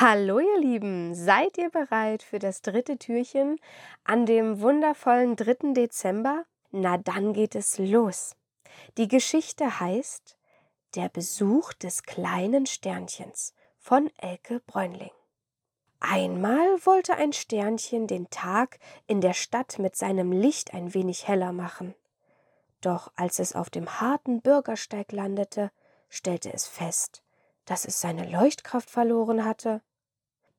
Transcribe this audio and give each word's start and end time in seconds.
Hallo 0.00 0.38
ihr 0.38 0.60
Lieben, 0.60 1.12
seid 1.12 1.58
ihr 1.58 1.70
bereit 1.70 2.22
für 2.22 2.38
das 2.38 2.62
dritte 2.62 2.98
Türchen 2.98 3.58
an 4.04 4.26
dem 4.26 4.60
wundervollen 4.60 5.34
3. 5.34 5.72
Dezember? 5.72 6.44
Na 6.70 6.98
dann 6.98 7.32
geht 7.32 7.56
es 7.56 7.78
los. 7.78 8.36
Die 8.96 9.08
Geschichte 9.08 9.80
heißt 9.80 10.38
Der 10.94 11.08
Besuch 11.08 11.72
des 11.72 12.04
kleinen 12.04 12.66
Sternchens 12.66 13.54
von 13.76 14.08
Elke 14.18 14.60
Bräunling. 14.68 15.10
Einmal 15.98 16.86
wollte 16.86 17.16
ein 17.16 17.32
Sternchen 17.32 18.06
den 18.06 18.30
Tag 18.30 18.78
in 19.08 19.20
der 19.20 19.34
Stadt 19.34 19.80
mit 19.80 19.96
seinem 19.96 20.30
Licht 20.30 20.74
ein 20.74 20.94
wenig 20.94 21.26
heller 21.26 21.50
machen. 21.52 21.96
Doch 22.82 23.10
als 23.16 23.40
es 23.40 23.52
auf 23.52 23.68
dem 23.68 24.00
harten 24.00 24.42
Bürgersteig 24.42 25.10
landete, 25.10 25.72
stellte 26.08 26.52
es 26.52 26.68
fest, 26.68 27.24
dass 27.64 27.84
es 27.84 28.00
seine 28.00 28.30
Leuchtkraft 28.30 28.90
verloren 28.90 29.44
hatte. 29.44 29.82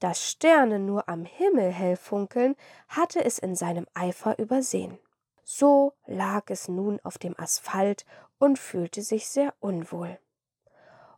Dass 0.00 0.28
Sterne 0.28 0.78
nur 0.78 1.08
am 1.08 1.24
Himmel 1.24 1.70
hell 1.70 1.96
funkeln, 1.96 2.56
hatte 2.88 3.24
es 3.24 3.38
in 3.38 3.54
seinem 3.54 3.86
Eifer 3.94 4.38
übersehen. 4.38 4.98
So 5.44 5.92
lag 6.06 6.44
es 6.48 6.68
nun 6.68 7.00
auf 7.02 7.18
dem 7.18 7.38
Asphalt 7.38 8.06
und 8.38 8.58
fühlte 8.58 9.02
sich 9.02 9.28
sehr 9.28 9.54
unwohl. 9.60 10.18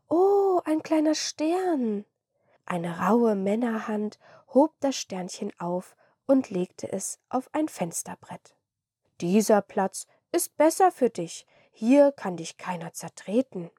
Oh, 0.08 0.60
ein 0.64 0.82
kleiner 0.82 1.14
Stern. 1.14 2.04
Eine 2.66 2.98
raue 2.98 3.34
Männerhand 3.34 4.18
hob 4.52 4.74
das 4.80 4.96
Sternchen 4.96 5.52
auf 5.58 5.96
und 6.26 6.50
legte 6.50 6.90
es 6.90 7.18
auf 7.28 7.48
ein 7.52 7.68
Fensterbrett. 7.68 8.54
Dieser 9.20 9.62
Platz 9.62 10.06
ist 10.32 10.56
besser 10.56 10.90
für 10.90 11.10
dich, 11.10 11.46
hier 11.70 12.12
kann 12.12 12.36
dich 12.36 12.56
keiner 12.56 12.92
zertreten. 12.92 13.70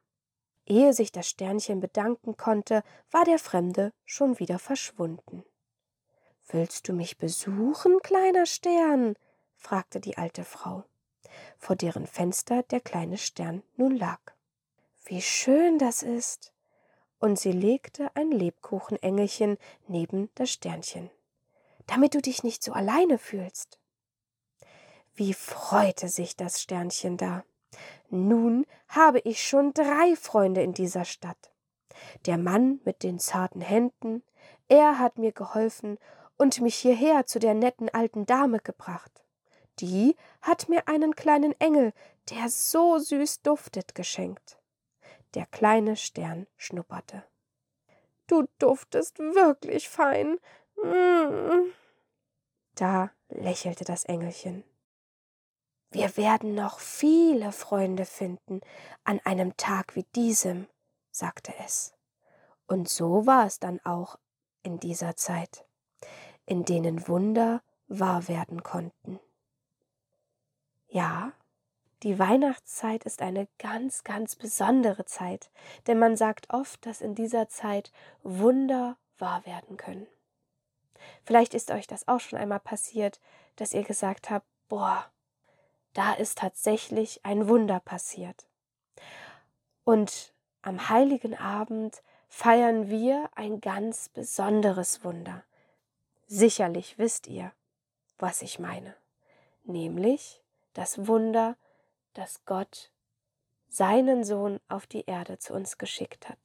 Ehe 0.65 0.93
sich 0.93 1.11
das 1.11 1.29
Sternchen 1.29 1.79
bedanken 1.79 2.37
konnte, 2.37 2.83
war 3.11 3.25
der 3.25 3.39
Fremde 3.39 3.91
schon 4.05 4.39
wieder 4.39 4.59
verschwunden. 4.59 5.43
Willst 6.47 6.87
du 6.87 6.93
mich 6.93 7.17
besuchen, 7.17 7.99
kleiner 8.01 8.45
Stern? 8.45 9.15
fragte 9.55 9.99
die 9.99 10.17
alte 10.17 10.43
Frau, 10.43 10.83
vor 11.57 11.75
deren 11.75 12.07
Fenster 12.07 12.63
der 12.63 12.79
kleine 12.79 13.17
Stern 13.17 13.63
nun 13.75 13.95
lag. 13.95 14.19
Wie 15.05 15.21
schön 15.21 15.79
das 15.79 16.03
ist! 16.03 16.53
Und 17.19 17.39
sie 17.39 17.53
legte 17.53 18.13
ein 18.15 18.31
Lebkuchenengelchen 18.31 19.57
neben 19.87 20.29
das 20.35 20.49
Sternchen, 20.49 21.09
damit 21.87 22.15
du 22.15 22.21
dich 22.21 22.43
nicht 22.43 22.63
so 22.63 22.73
alleine 22.73 23.17
fühlst. 23.17 23.79
Wie 25.15 25.33
freute 25.33 26.09
sich 26.09 26.35
das 26.35 26.61
Sternchen 26.61 27.17
da! 27.17 27.45
Nun 28.13 28.67
habe 28.89 29.17
ich 29.21 29.41
schon 29.41 29.73
drei 29.73 30.15
Freunde 30.15 30.61
in 30.61 30.75
dieser 30.75 31.03
Stadt. 31.03 31.51
Der 32.27 32.37
Mann 32.37 32.79
mit 32.85 33.01
den 33.01 33.17
zarten 33.17 33.59
Händen, 33.59 34.21
er 34.67 34.99
hat 34.99 35.17
mir 35.17 35.31
geholfen 35.31 35.97
und 36.37 36.61
mich 36.61 36.75
hierher 36.75 37.25
zu 37.25 37.39
der 37.39 37.55
netten 37.55 37.89
alten 37.89 38.27
Dame 38.27 38.59
gebracht. 38.59 39.25
Die 39.79 40.15
hat 40.43 40.69
mir 40.69 40.87
einen 40.87 41.15
kleinen 41.15 41.59
Engel, 41.59 41.91
der 42.29 42.49
so 42.49 42.99
süß 42.99 43.41
duftet, 43.41 43.95
geschenkt. 43.95 44.59
Der 45.33 45.47
kleine 45.47 45.95
Stern 45.95 46.45
schnupperte. 46.55 47.23
Du 48.27 48.45
duftest 48.59 49.17
wirklich 49.17 49.89
fein. 49.89 50.37
Mm. 50.75 51.71
Da 52.75 53.09
lächelte 53.29 53.85
das 53.85 54.05
Engelchen. 54.05 54.63
Wir 55.93 56.17
werden 56.17 56.55
noch 56.55 56.79
viele 56.79 57.51
Freunde 57.51 58.05
finden 58.05 58.61
an 59.03 59.19
einem 59.25 59.55
Tag 59.57 59.95
wie 59.95 60.05
diesem, 60.15 60.67
sagte 61.11 61.53
es. 61.63 61.93
Und 62.65 62.89
so 62.89 63.27
war 63.27 63.45
es 63.45 63.59
dann 63.59 63.79
auch 63.85 64.17
in 64.63 64.79
dieser 64.79 65.15
Zeit, 65.15 65.65
in 66.47 66.65
denen 66.65 67.07
Wunder 67.07 67.61
wahr 67.87 68.27
werden 68.27 68.63
konnten. 68.63 69.19
Ja, 70.87 71.31
die 72.01 72.17
Weihnachtszeit 72.17 73.03
ist 73.03 73.21
eine 73.21 73.47
ganz, 73.59 74.03
ganz 74.03 74.35
besondere 74.35 75.05
Zeit, 75.05 75.51
denn 75.85 75.99
man 75.99 76.17
sagt 76.17 76.51
oft, 76.51 76.83
dass 76.87 77.01
in 77.01 77.13
dieser 77.13 77.49
Zeit 77.49 77.91
Wunder 78.23 78.97
wahr 79.19 79.45
werden 79.45 79.77
können. 79.77 80.07
Vielleicht 81.23 81.53
ist 81.53 81.69
euch 81.69 81.85
das 81.85 82.07
auch 82.07 82.19
schon 82.19 82.39
einmal 82.39 82.61
passiert, 82.61 83.19
dass 83.57 83.73
ihr 83.73 83.83
gesagt 83.83 84.31
habt, 84.31 84.47
boah, 84.69 85.05
da 85.93 86.13
ist 86.13 86.39
tatsächlich 86.39 87.23
ein 87.23 87.47
Wunder 87.47 87.79
passiert. 87.79 88.47
Und 89.83 90.33
am 90.61 90.89
heiligen 90.89 91.35
Abend 91.35 92.01
feiern 92.29 92.89
wir 92.89 93.29
ein 93.35 93.61
ganz 93.61 94.09
besonderes 94.09 95.03
Wunder. 95.03 95.43
Sicherlich 96.27 96.97
wisst 96.97 97.27
ihr, 97.27 97.51
was 98.17 98.41
ich 98.41 98.59
meine, 98.59 98.95
nämlich 99.63 100.41
das 100.73 101.07
Wunder, 101.07 101.57
dass 102.13 102.45
Gott 102.45 102.91
seinen 103.69 104.23
Sohn 104.23 104.59
auf 104.67 104.87
die 104.87 105.05
Erde 105.05 105.37
zu 105.37 105.53
uns 105.53 105.77
geschickt 105.77 106.29
hat, 106.29 106.39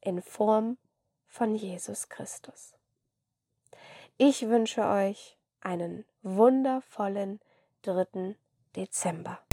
in 0.00 0.22
Form 0.22 0.78
von 1.26 1.54
Jesus 1.54 2.08
Christus. 2.08 2.74
Ich 4.18 4.48
wünsche 4.48 4.84
euch 4.86 5.36
einen 5.60 6.04
wundervollen 6.22 7.40
3. 7.82 8.36
Dezember. 8.74 9.51